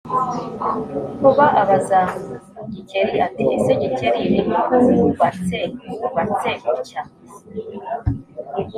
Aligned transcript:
Nkuba 1.17 1.45
abaza 1.61 1.99
Gikeli 2.73 3.13
ati: 3.27 3.43
»ese 3.55 3.71
Gikeli, 3.81 4.21
nikuwubatse 4.31 5.59
wubatse 5.99 6.49
utya 6.77 7.01